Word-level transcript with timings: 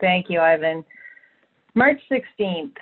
Thank 0.00 0.26
you, 0.28 0.40
Ivan. 0.40 0.84
March 1.74 2.00
16th. 2.10 2.76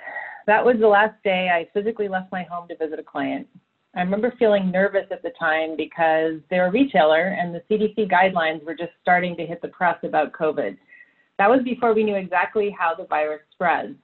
That 0.45 0.63
was 0.63 0.75
the 0.79 0.87
last 0.87 1.15
day 1.23 1.49
I 1.49 1.69
physically 1.73 2.07
left 2.07 2.31
my 2.31 2.43
home 2.43 2.67
to 2.67 2.77
visit 2.77 2.99
a 2.99 3.03
client. 3.03 3.47
I 3.95 4.01
remember 4.01 4.33
feeling 4.39 4.71
nervous 4.71 5.05
at 5.11 5.21
the 5.21 5.31
time 5.39 5.75
because 5.77 6.39
they're 6.49 6.67
a 6.67 6.71
retailer 6.71 7.27
and 7.39 7.53
the 7.53 7.61
CDC 7.69 8.11
guidelines 8.11 8.63
were 8.65 8.75
just 8.75 8.91
starting 9.01 9.37
to 9.37 9.45
hit 9.45 9.61
the 9.61 9.67
press 9.67 9.97
about 10.03 10.31
COVID. 10.33 10.77
That 11.37 11.49
was 11.49 11.61
before 11.63 11.93
we 11.93 12.03
knew 12.03 12.15
exactly 12.15 12.75
how 12.77 12.95
the 12.95 13.05
virus 13.05 13.41
spreads. 13.51 13.95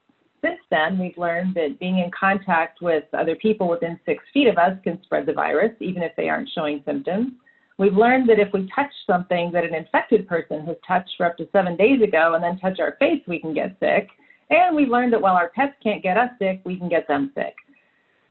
Since 0.42 0.60
then, 0.72 0.98
we've 0.98 1.18
learned 1.18 1.56
that 1.56 1.80
being 1.80 2.00
in 2.00 2.12
contact 2.18 2.82
with 2.82 3.04
other 3.14 3.36
people 3.36 3.68
within 3.68 4.00
six 4.06 4.24
feet 4.34 4.48
of 4.48 4.58
us 4.58 4.78
can 4.84 5.02
spread 5.04 5.26
the 5.26 5.34
virus, 5.34 5.74
even 5.80 6.02
if 6.02 6.16
they 6.16 6.30
aren't 6.30 6.50
showing 6.50 6.82
symptoms. 6.86 7.34
We've 7.80 7.96
learned 7.96 8.28
that 8.28 8.40
if 8.40 8.52
we 8.52 8.70
touch 8.76 8.92
something 9.08 9.52
that 9.54 9.64
an 9.64 9.74
infected 9.74 10.28
person 10.28 10.66
has 10.66 10.76
touched 10.86 11.12
for 11.16 11.26
up 11.26 11.38
to 11.38 11.48
seven 11.54 11.78
days 11.78 12.02
ago 12.02 12.34
and 12.36 12.44
then 12.44 12.60
touch 12.60 12.78
our 12.78 12.98
face, 13.00 13.22
we 13.26 13.40
can 13.40 13.54
get 13.54 13.78
sick. 13.80 14.10
And 14.50 14.76
we've 14.76 14.90
learned 14.90 15.14
that 15.14 15.22
while 15.22 15.36
our 15.36 15.50
pets 15.56 15.76
can't 15.82 16.04
get 16.04 16.18
us 16.18 16.30
sick, 16.40 16.60
we 16.66 16.78
can 16.78 16.90
get 16.90 17.08
them 17.08 17.32
sick. 17.36 17.56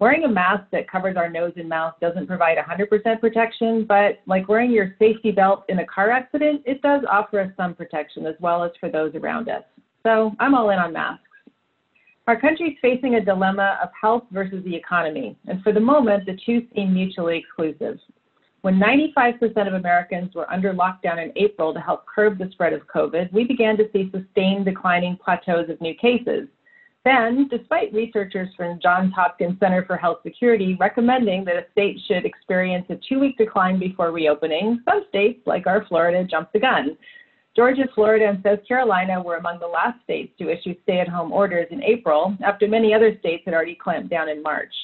Wearing 0.01 0.25
a 0.25 0.29
mask 0.29 0.65
that 0.73 0.91
covers 0.91 1.17
our 1.17 1.31
nose 1.31 1.55
and 1.57 1.67
mouth 1.67 1.95
doesn't 1.99 2.27
provide 2.27 2.59
100% 2.59 3.21
protection, 3.21 3.87
but 3.89 4.19
like 4.27 4.49
wearing 4.49 4.71
your 4.71 4.95
safety 4.99 5.31
belt 5.31 5.65
in 5.71 5.79
a 5.79 5.87
car 5.87 6.11
accident, 6.11 6.61
it 6.67 6.83
does 6.83 7.03
offer 7.11 7.41
us 7.41 7.51
some 7.57 7.75
protection 7.75 8.27
as 8.27 8.35
well 8.41 8.63
as 8.63 8.73
for 8.79 8.91
those 8.91 9.15
around 9.15 9.49
us. 9.49 9.63
So 10.03 10.33
I'm 10.41 10.55
all 10.55 10.69
in 10.71 10.79
on 10.79 10.93
masks. 10.93 11.25
Our 12.27 12.39
country 12.39 12.73
is 12.73 12.77
facing 12.83 13.15
a 13.15 13.25
dilemma 13.25 13.79
of 13.83 13.89
health 13.99 14.25
versus 14.31 14.63
the 14.63 14.77
economy, 14.77 15.39
and 15.47 15.63
for 15.63 15.73
the 15.73 15.81
moment, 15.81 16.27
the 16.27 16.39
two 16.45 16.67
seem 16.75 16.93
mutually 16.93 17.39
exclusive. 17.39 17.99
When 18.63 18.81
95% 18.81 19.69
of 19.69 19.75
Americans 19.75 20.35
were 20.35 20.51
under 20.51 20.75
lockdown 20.75 21.23
in 21.23 21.33
April 21.37 21.73
to 21.73 21.81
help 21.81 22.05
curb 22.07 22.39
the 22.39 22.51
spread 22.51 22.73
of 22.73 22.87
COVID, 22.89 23.33
we 23.33 23.45
began 23.45 23.77
to 23.77 23.89
see 23.93 24.11
sustained 24.11 24.65
declining 24.65 25.17
plateaus 25.23 25.71
of 25.71 25.81
new 25.81 25.95
cases. 25.95 26.49
Then, 27.05 27.49
despite 27.49 27.95
researchers 27.95 28.49
from 28.57 28.81
Johns 28.83 29.15
Hopkins 29.15 29.59
Center 29.61 29.85
for 29.87 29.97
Health 29.97 30.19
Security 30.25 30.77
recommending 30.79 31.45
that 31.45 31.57
a 31.57 31.67
state 31.71 31.99
should 32.07 32.27
experience 32.27 32.87
a 32.91 32.99
two 33.09 33.21
week 33.21 33.39
decline 33.39 33.79
before 33.79 34.11
reopening, 34.11 34.81
some 34.85 35.05
states, 35.09 35.41
like 35.47 35.67
our 35.67 35.87
Florida, 35.87 36.25
jumped 36.25 36.53
the 36.53 36.59
gun. 36.59 36.99
Georgia, 37.57 37.89
Florida, 37.95 38.29
and 38.29 38.43
South 38.43 38.67
Carolina 38.67 39.23
were 39.23 39.37
among 39.37 39.59
the 39.59 39.67
last 39.67 40.03
states 40.03 40.33
to 40.39 40.51
issue 40.51 40.75
stay 40.83 41.01
at 41.01 41.09
home 41.09 41.33
orders 41.33 41.67
in 41.71 41.83
April 41.83 42.37
after 42.45 42.69
many 42.69 42.93
other 42.93 43.17
states 43.21 43.43
had 43.45 43.55
already 43.55 43.75
clamped 43.75 44.11
down 44.11 44.29
in 44.29 44.43
March. 44.43 44.75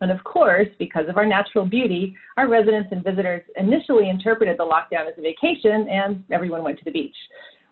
And 0.00 0.10
of 0.10 0.22
course, 0.24 0.68
because 0.78 1.08
of 1.08 1.16
our 1.16 1.26
natural 1.26 1.66
beauty, 1.66 2.16
our 2.36 2.48
residents 2.48 2.90
and 2.92 3.02
visitors 3.02 3.42
initially 3.56 4.08
interpreted 4.08 4.58
the 4.58 4.64
lockdown 4.64 5.08
as 5.08 5.14
a 5.18 5.22
vacation 5.22 5.88
and 5.88 6.22
everyone 6.30 6.62
went 6.62 6.78
to 6.78 6.84
the 6.84 6.92
beach. 6.92 7.16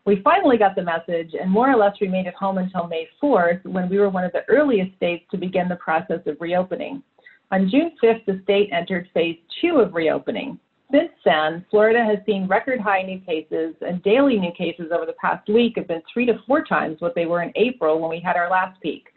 We 0.06 0.22
finally 0.22 0.56
got 0.56 0.76
the 0.76 0.82
message 0.82 1.34
and 1.40 1.50
more 1.50 1.70
or 1.70 1.76
less 1.76 2.00
remained 2.00 2.28
at 2.28 2.34
home 2.34 2.58
until 2.58 2.86
May 2.86 3.08
4th 3.22 3.64
when 3.64 3.88
we 3.88 3.98
were 3.98 4.10
one 4.10 4.24
of 4.24 4.32
the 4.32 4.44
earliest 4.48 4.96
states 4.96 5.24
to 5.30 5.36
begin 5.36 5.68
the 5.68 5.76
process 5.76 6.20
of 6.26 6.36
reopening. 6.40 7.02
On 7.50 7.68
June 7.68 7.92
5th, 8.02 8.24
the 8.24 8.40
state 8.42 8.70
entered 8.72 9.08
phase 9.14 9.36
two 9.60 9.78
of 9.78 9.94
reopening. 9.94 10.58
Since 10.92 11.10
then, 11.24 11.64
Florida 11.70 12.04
has 12.04 12.18
seen 12.24 12.46
record 12.46 12.80
high 12.80 13.02
new 13.02 13.18
cases, 13.20 13.74
and 13.80 14.02
daily 14.04 14.38
new 14.38 14.52
cases 14.56 14.92
over 14.92 15.06
the 15.06 15.14
past 15.14 15.48
week 15.48 15.74
have 15.76 15.88
been 15.88 16.02
three 16.12 16.26
to 16.26 16.40
four 16.46 16.64
times 16.64 17.00
what 17.00 17.14
they 17.16 17.26
were 17.26 17.42
in 17.42 17.52
April 17.56 18.00
when 18.00 18.10
we 18.10 18.20
had 18.20 18.36
our 18.36 18.48
last 18.48 18.80
peak. 18.80 19.08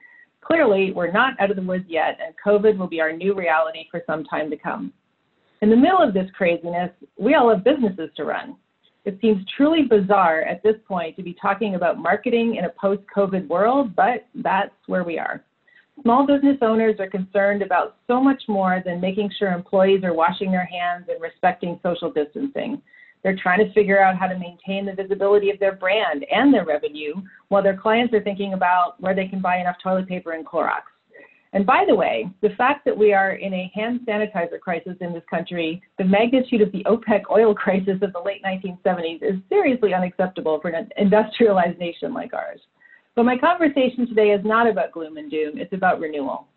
Clearly, 0.52 0.92
we're 0.94 1.12
not 1.12 1.40
out 1.40 1.52
of 1.52 1.58
the 1.58 1.62
woods 1.62 1.86
yet, 1.88 2.18
and 2.24 2.34
COVID 2.44 2.78
will 2.78 2.88
be 2.88 3.02
our 3.02 3.12
new 3.12 3.36
reality 3.36 3.86
for 3.92 4.02
some 4.08 4.24
time 4.24 4.50
to 4.50 4.58
come. 4.58 4.92
In 5.62 5.70
the 5.70 5.76
middle 5.76 6.02
of 6.02 6.14
this 6.14 6.30
craziness, 6.36 6.90
we 7.20 7.36
all 7.36 7.50
have 7.50 7.64
businesses 7.64 8.10
to 8.18 8.24
run. 8.24 8.56
It 9.06 9.20
seems 9.22 9.46
truly 9.56 9.84
bizarre 9.84 10.42
at 10.42 10.64
this 10.64 10.76
point 10.88 11.16
to 11.18 11.24
be 11.24 11.36
talking 11.40 11.76
about 11.76 12.00
marketing 12.00 12.56
in 12.56 12.66
a 12.66 12.70
post 12.82 13.04
COVID 13.16 13.48
world, 13.48 13.96
but 13.96 14.26
that's 14.36 14.74
where 14.88 15.04
we 15.04 15.20
are. 15.20 15.44
Small 16.02 16.26
business 16.26 16.58
owners 16.62 16.96
are 17.00 17.10
concerned 17.10 17.62
about 17.62 17.98
so 18.08 18.20
much 18.20 18.42
more 18.48 18.82
than 18.84 19.00
making 19.00 19.30
sure 19.38 19.52
employees 19.52 20.04
are 20.04 20.14
washing 20.14 20.52
their 20.52 20.66
hands 20.66 21.06
and 21.10 21.22
respecting 21.22 21.80
social 21.84 22.12
distancing. 22.12 22.82
They're 23.24 23.36
trying 23.36 23.60
to 23.60 23.74
figure 23.74 24.02
out 24.02 24.18
how 24.18 24.28
to 24.28 24.38
maintain 24.38 24.86
the 24.86 24.94
visibility 24.94 25.50
of 25.50 25.60
their 25.60 25.76
brand 25.76 26.26
and 26.32 26.54
their 26.54 26.66
revenue 26.66 27.16
while 27.50 27.64
their 27.64 27.78
clients 27.78 28.14
are 28.14 28.22
thinking 28.22 28.54
about 28.54 29.00
where 29.02 29.16
they 29.16 29.28
can 29.28 29.42
buy 29.42 29.58
enough 29.58 29.76
toilet 29.84 30.08
paper 30.08 30.32
and 30.32 30.46
Clorox. 30.46 30.84
And 31.52 31.66
by 31.66 31.84
the 31.88 31.96
way, 31.96 32.30
the 32.42 32.52
fact 32.52 32.86
that 32.86 32.96
we 32.96 33.12
are 33.12 33.34
in 33.34 33.54
a 33.54 33.72
hand 33.74 34.02
sanitizer 34.08 34.60
crisis 34.60 34.96
in 35.02 35.14
this 35.14 35.24
country, 35.30 35.82
the 35.98 36.04
magnitude 36.04 36.62
of 36.62 36.72
the 36.72 36.84
OPEC 36.84 37.24
oil 37.32 37.56
crisis 37.56 37.98
of 38.04 38.14
the 38.14 38.22
late 38.24 38.44
1970s 38.44 39.24
is 39.24 39.42
seriously 39.50 39.94
unacceptable 39.94 40.60
for 40.62 40.70
an 40.70 40.90
industrialized 40.98 41.80
nation 41.80 42.14
like 42.14 42.34
ours. 42.34 42.60
But 43.16 43.24
my 43.24 43.38
conversation 43.38 44.08
today 44.08 44.30
is 44.30 44.46
not 44.46 44.68
about 44.68 44.92
gloom 44.92 45.18
and 45.18 45.32
doom, 45.32 45.58
it's 45.58 45.74
about 45.74 46.00
renewal. 46.00 46.48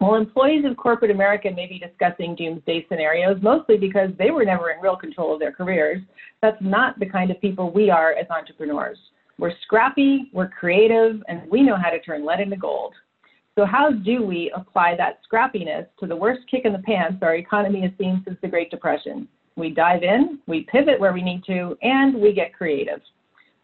While 0.00 0.14
employees 0.14 0.64
of 0.64 0.78
corporate 0.78 1.10
America 1.10 1.50
may 1.54 1.66
be 1.66 1.78
discussing 1.78 2.34
doomsday 2.34 2.86
scenarios, 2.88 3.36
mostly 3.42 3.76
because 3.76 4.08
they 4.18 4.30
were 4.30 4.46
never 4.46 4.70
in 4.70 4.80
real 4.80 4.96
control 4.96 5.34
of 5.34 5.40
their 5.40 5.52
careers, 5.52 6.00
that's 6.40 6.56
not 6.62 6.98
the 6.98 7.04
kind 7.04 7.30
of 7.30 7.38
people 7.42 7.70
we 7.70 7.90
are 7.90 8.14
as 8.14 8.24
entrepreneurs. 8.30 8.96
We're 9.38 9.52
scrappy, 9.62 10.30
we're 10.32 10.48
creative, 10.48 11.22
and 11.28 11.42
we 11.50 11.60
know 11.62 11.76
how 11.76 11.90
to 11.90 12.00
turn 12.00 12.24
lead 12.24 12.40
into 12.40 12.56
gold. 12.56 12.94
So, 13.58 13.66
how 13.66 13.92
do 13.92 14.22
we 14.22 14.50
apply 14.56 14.96
that 14.96 15.18
scrappiness 15.30 15.86
to 15.98 16.06
the 16.06 16.16
worst 16.16 16.48
kick 16.50 16.64
in 16.64 16.72
the 16.72 16.78
pants 16.78 17.18
our 17.20 17.34
economy 17.34 17.82
has 17.82 17.90
seen 17.98 18.22
since 18.24 18.38
the 18.40 18.48
Great 18.48 18.70
Depression? 18.70 19.28
We 19.56 19.68
dive 19.68 20.02
in, 20.02 20.38
we 20.46 20.62
pivot 20.72 20.98
where 20.98 21.12
we 21.12 21.22
need 21.22 21.44
to, 21.44 21.76
and 21.82 22.14
we 22.14 22.32
get 22.32 22.54
creative. 22.54 23.02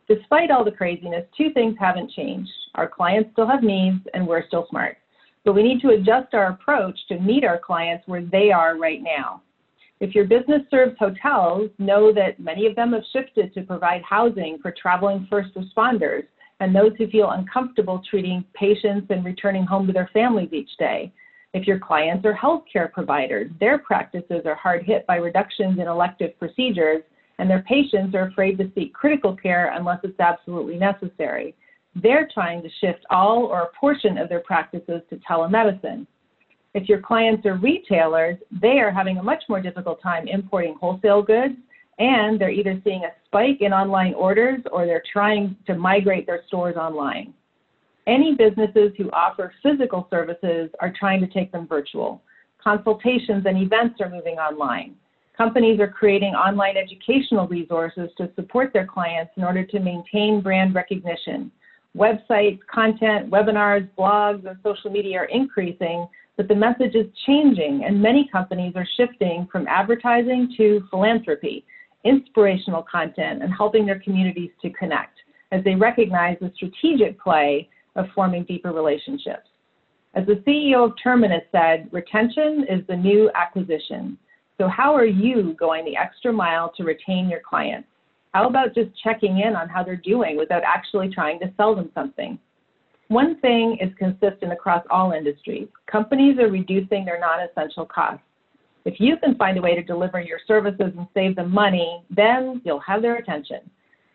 Despite 0.06 0.50
all 0.50 0.66
the 0.66 0.70
craziness, 0.70 1.24
two 1.34 1.50
things 1.54 1.76
haven't 1.80 2.10
changed. 2.10 2.52
Our 2.74 2.88
clients 2.88 3.30
still 3.32 3.46
have 3.46 3.62
needs, 3.62 4.00
and 4.12 4.26
we're 4.26 4.46
still 4.46 4.66
smart. 4.68 4.98
But 5.46 5.54
we 5.54 5.62
need 5.62 5.80
to 5.82 5.90
adjust 5.90 6.34
our 6.34 6.48
approach 6.48 6.98
to 7.06 7.20
meet 7.20 7.44
our 7.44 7.56
clients 7.56 8.02
where 8.08 8.24
they 8.24 8.50
are 8.50 8.76
right 8.76 9.00
now. 9.00 9.42
If 10.00 10.12
your 10.12 10.24
business 10.24 10.62
serves 10.72 10.98
hotels, 10.98 11.70
know 11.78 12.12
that 12.12 12.40
many 12.40 12.66
of 12.66 12.74
them 12.74 12.92
have 12.94 13.04
shifted 13.12 13.54
to 13.54 13.62
provide 13.62 14.02
housing 14.02 14.58
for 14.60 14.72
traveling 14.72 15.24
first 15.30 15.54
responders 15.54 16.24
and 16.58 16.74
those 16.74 16.90
who 16.98 17.06
feel 17.06 17.30
uncomfortable 17.30 18.02
treating 18.10 18.44
patients 18.54 19.06
and 19.10 19.24
returning 19.24 19.64
home 19.64 19.86
to 19.86 19.92
their 19.92 20.10
families 20.12 20.52
each 20.52 20.76
day. 20.80 21.12
If 21.54 21.64
your 21.64 21.78
clients 21.78 22.26
are 22.26 22.34
healthcare 22.34 22.92
providers, 22.92 23.48
their 23.60 23.78
practices 23.78 24.42
are 24.46 24.56
hard 24.56 24.82
hit 24.82 25.06
by 25.06 25.16
reductions 25.16 25.78
in 25.78 25.86
elective 25.86 26.36
procedures 26.40 27.04
and 27.38 27.48
their 27.48 27.62
patients 27.62 28.16
are 28.16 28.26
afraid 28.26 28.58
to 28.58 28.68
seek 28.74 28.92
critical 28.92 29.36
care 29.36 29.72
unless 29.76 30.00
it's 30.02 30.18
absolutely 30.18 30.76
necessary. 30.76 31.54
They're 32.02 32.28
trying 32.32 32.62
to 32.62 32.68
shift 32.80 33.06
all 33.10 33.44
or 33.44 33.62
a 33.62 33.78
portion 33.78 34.18
of 34.18 34.28
their 34.28 34.40
practices 34.40 35.00
to 35.08 35.16
telemedicine. 35.28 36.06
If 36.74 36.90
your 36.90 37.00
clients 37.00 37.46
are 37.46 37.56
retailers, 37.56 38.36
they 38.50 38.80
are 38.80 38.90
having 38.90 39.16
a 39.16 39.22
much 39.22 39.42
more 39.48 39.62
difficult 39.62 40.02
time 40.02 40.28
importing 40.28 40.74
wholesale 40.74 41.22
goods, 41.22 41.54
and 41.98 42.38
they're 42.38 42.50
either 42.50 42.78
seeing 42.84 43.04
a 43.04 43.14
spike 43.24 43.62
in 43.62 43.72
online 43.72 44.12
orders 44.12 44.60
or 44.70 44.84
they're 44.84 45.02
trying 45.10 45.56
to 45.66 45.74
migrate 45.74 46.26
their 46.26 46.42
stores 46.46 46.76
online. 46.76 47.32
Any 48.06 48.34
businesses 48.34 48.92
who 48.98 49.10
offer 49.12 49.54
physical 49.62 50.06
services 50.10 50.68
are 50.80 50.92
trying 50.96 51.20
to 51.22 51.26
take 51.26 51.50
them 51.50 51.66
virtual. 51.66 52.22
Consultations 52.62 53.46
and 53.46 53.56
events 53.56 54.00
are 54.02 54.10
moving 54.10 54.36
online. 54.36 54.96
Companies 55.36 55.80
are 55.80 55.88
creating 55.88 56.34
online 56.34 56.76
educational 56.76 57.48
resources 57.48 58.10
to 58.18 58.30
support 58.36 58.72
their 58.74 58.86
clients 58.86 59.32
in 59.36 59.44
order 59.44 59.64
to 59.64 59.80
maintain 59.80 60.42
brand 60.42 60.74
recognition. 60.74 61.50
Websites, 61.96 62.58
content, 62.72 63.30
webinars, 63.30 63.88
blogs, 63.98 64.46
and 64.46 64.58
social 64.62 64.90
media 64.90 65.20
are 65.20 65.24
increasing, 65.26 66.06
but 66.36 66.46
the 66.48 66.54
message 66.54 66.94
is 66.94 67.06
changing, 67.26 67.84
and 67.86 68.00
many 68.00 68.28
companies 68.30 68.74
are 68.76 68.86
shifting 68.96 69.48
from 69.50 69.66
advertising 69.66 70.52
to 70.58 70.82
philanthropy, 70.90 71.64
inspirational 72.04 72.82
content, 72.82 73.42
and 73.42 73.52
helping 73.56 73.86
their 73.86 74.00
communities 74.00 74.50
to 74.60 74.70
connect 74.70 75.16
as 75.52 75.64
they 75.64 75.74
recognize 75.74 76.36
the 76.40 76.52
strategic 76.54 77.18
play 77.20 77.68
of 77.94 78.06
forming 78.14 78.44
deeper 78.44 78.72
relationships. 78.72 79.48
As 80.14 80.26
the 80.26 80.42
CEO 80.46 80.86
of 80.86 80.92
Terminus 81.02 81.42
said, 81.52 81.88
retention 81.92 82.66
is 82.68 82.86
the 82.86 82.96
new 82.96 83.30
acquisition. 83.34 84.18
So, 84.58 84.68
how 84.68 84.94
are 84.94 85.06
you 85.06 85.54
going 85.58 85.84
the 85.84 85.96
extra 85.96 86.32
mile 86.32 86.72
to 86.76 86.84
retain 86.84 87.28
your 87.28 87.40
clients? 87.40 87.88
How 88.36 88.46
about 88.46 88.74
just 88.74 88.90
checking 89.02 89.38
in 89.38 89.56
on 89.56 89.66
how 89.66 89.82
they're 89.82 89.96
doing 89.96 90.36
without 90.36 90.62
actually 90.62 91.08
trying 91.08 91.40
to 91.40 91.50
sell 91.56 91.74
them 91.74 91.90
something? 91.94 92.38
One 93.08 93.40
thing 93.40 93.78
is 93.80 93.88
consistent 93.98 94.52
across 94.52 94.84
all 94.90 95.12
industries 95.12 95.68
companies 95.90 96.38
are 96.38 96.50
reducing 96.50 97.06
their 97.06 97.18
non 97.18 97.48
essential 97.48 97.86
costs. 97.86 98.20
If 98.84 99.00
you 99.00 99.16
can 99.16 99.36
find 99.36 99.56
a 99.56 99.62
way 99.62 99.74
to 99.74 99.82
deliver 99.82 100.20
your 100.20 100.38
services 100.46 100.92
and 100.98 101.06
save 101.14 101.34
them 101.36 101.50
money, 101.50 102.04
then 102.10 102.60
you'll 102.62 102.80
have 102.80 103.00
their 103.00 103.16
attention. 103.16 103.60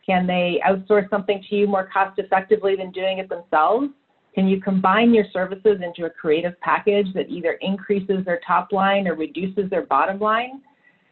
Can 0.05 0.27
they 0.27 0.61
outsource 0.63 1.09
something 1.09 1.43
to 1.49 1.55
you 1.55 1.65
more 1.65 1.89
cost 1.91 2.19
effectively 2.19 2.75
than 2.75 2.91
doing 2.91 3.17
it 3.17 3.27
themselves? 3.27 3.87
Can 4.35 4.47
you 4.47 4.61
combine 4.61 5.15
your 5.15 5.25
services 5.33 5.79
into 5.83 6.05
a 6.05 6.11
creative 6.11 6.53
package 6.61 7.07
that 7.15 7.27
either 7.27 7.53
increases 7.53 8.23
their 8.23 8.39
top 8.45 8.71
line 8.71 9.07
or 9.07 9.15
reduces 9.15 9.67
their 9.71 9.87
bottom 9.87 10.19
line? 10.19 10.61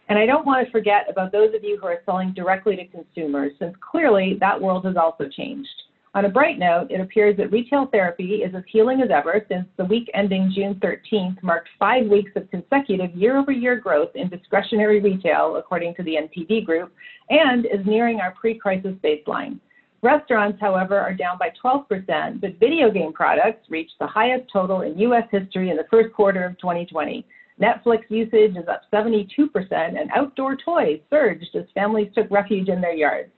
And 0.10 0.18
I 0.18 0.26
don't 0.26 0.46
want 0.46 0.66
to 0.66 0.72
forget 0.72 1.06
about 1.08 1.32
those 1.32 1.54
of 1.54 1.64
you 1.64 1.78
who 1.80 1.86
are 1.86 2.02
selling 2.04 2.34
directly 2.34 2.76
to 2.76 2.86
consumers, 2.88 3.54
since 3.60 3.76
clearly 3.80 4.38
that 4.40 4.60
world 4.60 4.86
has 4.86 4.98
also 4.98 5.30
changed. 5.30 5.70
On 6.16 6.26
a 6.26 6.30
bright 6.30 6.58
note, 6.58 6.88
it 6.90 7.00
appears 7.00 7.38
that 7.38 7.52
retail 7.52 7.86
therapy 7.86 8.38
is 8.38 8.56
as 8.56 8.64
healing 8.68 9.02
as 9.04 9.12
ever 9.12 9.46
since 9.48 9.68
the 9.78 9.86
week 9.86 10.10
ending 10.16 10.52
June 10.56 10.74
13th 10.82 11.42
marked 11.44 11.70
five 11.78 12.08
weeks 12.08 12.32
of 12.36 12.50
consecutive 12.50 13.14
year 13.16 13.38
over 13.38 13.52
year 13.52 13.76
growth 13.76 14.10
in 14.16 14.28
discretionary 14.28 15.00
retail, 15.00 15.58
according 15.58 15.94
to 15.96 16.04
the 16.04 16.16
NPD 16.16 16.66
Group, 16.66 16.92
and 17.30 17.68
is 17.68 17.86
nearing 17.86 18.20
our 18.20 18.32
pre 18.32 18.58
crisis 18.58 18.96
baseline. 19.04 19.60
Restaurants, 20.02 20.60
however, 20.60 20.98
are 20.98 21.14
down 21.14 21.38
by 21.38 21.52
12%, 21.64 22.42
but 22.42 22.60
video 22.60 22.90
game 22.90 23.14
products 23.14 23.70
reached 23.70 24.00
the 24.00 24.08
highest 24.08 24.50
total 24.52 24.82
in 24.82 24.98
U.S. 24.98 25.28
history 25.30 25.70
in 25.70 25.78
the 25.78 25.86
first 25.92 26.12
quarter 26.16 26.44
of 26.46 26.58
2020. 26.58 27.24
Netflix 27.62 28.04
usage 28.10 28.56
is 28.56 28.68
up 28.70 28.82
72%, 28.92 29.28
and 29.72 30.10
outdoor 30.16 30.56
toys 30.56 31.00
surged 31.10 31.56
as 31.56 31.66
families 31.74 32.10
took 32.16 32.32
refuge 32.32 32.70
in 32.70 32.80
their 32.80 32.94
yards. 32.94 33.30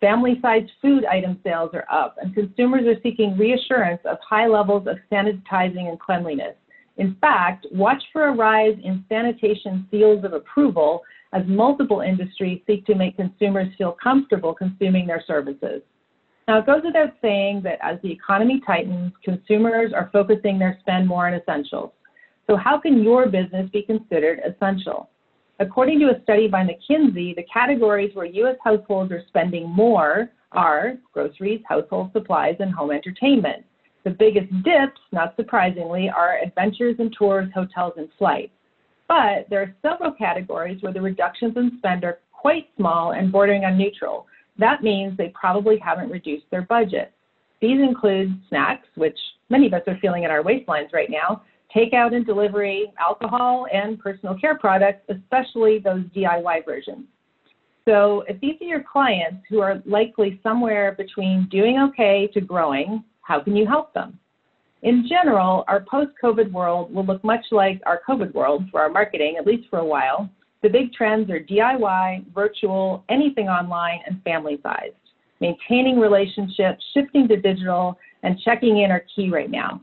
Family 0.00 0.38
sized 0.42 0.70
food 0.80 1.04
item 1.04 1.38
sales 1.44 1.70
are 1.74 1.86
up, 1.90 2.16
and 2.20 2.34
consumers 2.34 2.86
are 2.86 3.00
seeking 3.02 3.38
reassurance 3.38 4.00
of 4.04 4.18
high 4.28 4.48
levels 4.48 4.88
of 4.88 4.96
sanitizing 5.12 5.88
and 5.88 6.00
cleanliness. 6.00 6.56
In 6.96 7.16
fact, 7.20 7.66
watch 7.70 8.02
for 8.12 8.26
a 8.26 8.32
rise 8.34 8.76
in 8.82 9.04
sanitation 9.08 9.86
seals 9.90 10.24
of 10.24 10.32
approval 10.32 11.02
as 11.32 11.42
multiple 11.46 12.00
industries 12.00 12.60
seek 12.66 12.84
to 12.86 12.96
make 12.96 13.16
consumers 13.16 13.72
feel 13.78 13.96
comfortable 14.02 14.52
consuming 14.52 15.06
their 15.06 15.22
services. 15.26 15.82
Now, 16.48 16.58
it 16.58 16.66
goes 16.66 16.82
without 16.84 17.14
saying 17.22 17.62
that 17.62 17.78
as 17.80 17.98
the 18.02 18.10
economy 18.10 18.60
tightens, 18.66 19.12
consumers 19.24 19.92
are 19.94 20.10
focusing 20.12 20.58
their 20.58 20.76
spend 20.80 21.06
more 21.06 21.28
on 21.28 21.34
essentials. 21.34 21.92
So, 22.52 22.58
how 22.58 22.78
can 22.78 23.02
your 23.02 23.30
business 23.30 23.70
be 23.72 23.80
considered 23.80 24.40
essential? 24.44 25.08
According 25.58 26.00
to 26.00 26.10
a 26.10 26.22
study 26.22 26.48
by 26.48 26.66
McKinsey, 26.66 27.34
the 27.34 27.46
categories 27.50 28.10
where 28.12 28.26
U.S. 28.26 28.56
households 28.62 29.10
are 29.10 29.22
spending 29.28 29.66
more 29.66 30.28
are 30.52 30.98
groceries, 31.14 31.62
household 31.66 32.10
supplies, 32.12 32.56
and 32.60 32.70
home 32.70 32.90
entertainment. 32.90 33.64
The 34.04 34.10
biggest 34.10 34.52
dips, 34.64 35.00
not 35.12 35.34
surprisingly, 35.36 36.10
are 36.10 36.40
adventures 36.44 36.96
and 36.98 37.10
tours, 37.18 37.48
hotels, 37.54 37.94
and 37.96 38.10
flights. 38.18 38.52
But 39.08 39.46
there 39.48 39.62
are 39.62 39.74
several 39.80 40.12
categories 40.12 40.82
where 40.82 40.92
the 40.92 41.00
reductions 41.00 41.56
in 41.56 41.78
spend 41.78 42.04
are 42.04 42.18
quite 42.32 42.68
small 42.76 43.12
and 43.12 43.32
bordering 43.32 43.64
on 43.64 43.78
neutral. 43.78 44.26
That 44.58 44.82
means 44.82 45.16
they 45.16 45.28
probably 45.28 45.78
haven't 45.78 46.10
reduced 46.10 46.44
their 46.50 46.66
budget. 46.66 47.14
These 47.62 47.80
include 47.80 48.38
snacks, 48.50 48.88
which 48.96 49.16
many 49.48 49.68
of 49.68 49.72
us 49.72 49.82
are 49.86 49.96
feeling 50.02 50.24
in 50.24 50.30
our 50.30 50.42
waistlines 50.42 50.92
right 50.92 51.08
now, 51.08 51.40
takeout 51.74 52.14
and 52.14 52.26
delivery, 52.26 52.92
alcohol, 52.98 53.66
and 53.72 53.98
personal 53.98 54.38
care 54.38 54.56
products, 54.56 55.04
especially 55.08 55.78
those 55.78 56.04
DIY 56.16 56.64
versions. 56.64 57.06
So, 57.84 58.24
if 58.28 58.40
these 58.40 58.54
are 58.60 58.66
your 58.66 58.84
clients 58.84 59.44
who 59.48 59.60
are 59.60 59.82
likely 59.86 60.38
somewhere 60.42 60.92
between 60.92 61.48
doing 61.50 61.78
okay 61.88 62.28
to 62.32 62.40
growing, 62.40 63.02
how 63.22 63.40
can 63.40 63.56
you 63.56 63.66
help 63.66 63.92
them? 63.92 64.18
In 64.82 65.06
general, 65.08 65.64
our 65.68 65.84
post 65.88 66.10
COVID 66.22 66.50
world 66.52 66.92
will 66.92 67.04
look 67.04 67.22
much 67.22 67.44
like 67.50 67.80
our 67.86 68.00
COVID 68.08 68.34
world 68.34 68.64
for 68.70 68.80
our 68.80 68.88
marketing, 68.88 69.36
at 69.38 69.46
least 69.46 69.68
for 69.70 69.78
a 69.78 69.84
while. 69.84 70.28
The 70.62 70.68
big 70.68 70.92
trends 70.92 71.30
are 71.30 71.40
DIY, 71.40 72.32
virtual, 72.32 73.04
anything 73.08 73.48
online, 73.48 74.00
and 74.06 74.22
family 74.22 74.58
sized. 74.62 74.94
Maintaining 75.40 75.98
relationships, 75.98 76.84
shifting 76.94 77.26
to 77.28 77.36
digital, 77.36 77.98
and 78.22 78.38
checking 78.40 78.78
in 78.78 78.90
are 78.92 79.04
key 79.14 79.28
right 79.28 79.50
now. 79.50 79.80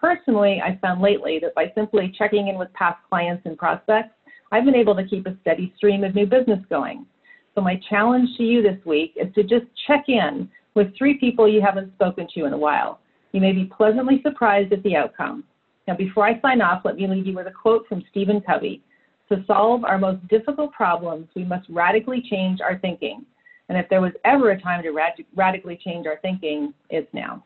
Personally, 0.00 0.62
I 0.64 0.78
found 0.80 1.02
lately 1.02 1.38
that 1.40 1.54
by 1.54 1.70
simply 1.74 2.12
checking 2.16 2.48
in 2.48 2.56
with 2.56 2.72
past 2.72 2.98
clients 3.08 3.42
and 3.44 3.58
prospects, 3.58 4.14
I've 4.50 4.64
been 4.64 4.74
able 4.74 4.96
to 4.96 5.06
keep 5.06 5.26
a 5.26 5.36
steady 5.42 5.72
stream 5.76 6.04
of 6.04 6.14
new 6.14 6.26
business 6.26 6.60
going. 6.70 7.06
So, 7.54 7.60
my 7.60 7.80
challenge 7.88 8.28
to 8.38 8.42
you 8.42 8.62
this 8.62 8.82
week 8.86 9.12
is 9.16 9.32
to 9.34 9.42
just 9.42 9.66
check 9.86 10.04
in 10.08 10.48
with 10.74 10.96
three 10.96 11.18
people 11.18 11.48
you 11.48 11.60
haven't 11.60 11.92
spoken 11.94 12.26
to 12.34 12.44
in 12.46 12.54
a 12.54 12.58
while. 12.58 13.00
You 13.32 13.40
may 13.40 13.52
be 13.52 13.66
pleasantly 13.66 14.20
surprised 14.22 14.72
at 14.72 14.82
the 14.82 14.96
outcome. 14.96 15.44
Now, 15.86 15.96
before 15.96 16.26
I 16.26 16.40
sign 16.40 16.62
off, 16.62 16.82
let 16.84 16.96
me 16.96 17.06
leave 17.06 17.26
you 17.26 17.34
with 17.34 17.46
a 17.46 17.52
quote 17.52 17.86
from 17.86 18.02
Stephen 18.10 18.40
Covey 18.40 18.82
To 19.28 19.44
solve 19.46 19.84
our 19.84 19.98
most 19.98 20.26
difficult 20.28 20.72
problems, 20.72 21.28
we 21.36 21.44
must 21.44 21.68
radically 21.68 22.22
change 22.30 22.60
our 22.60 22.78
thinking. 22.78 23.26
And 23.68 23.76
if 23.76 23.88
there 23.88 24.00
was 24.00 24.12
ever 24.24 24.50
a 24.50 24.60
time 24.60 24.82
to 24.82 24.90
rad- 24.90 25.24
radically 25.34 25.78
change 25.84 26.06
our 26.06 26.18
thinking, 26.22 26.72
it's 26.88 27.12
now. 27.12 27.44